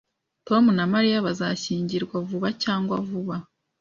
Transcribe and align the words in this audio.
Tom 0.47 0.63
na 0.77 0.85
Mariya 0.93 1.25
bazashyingirwa 1.27 2.15
vuba 2.27 2.49
cyangwa 2.63 2.95
vuba 3.07 3.35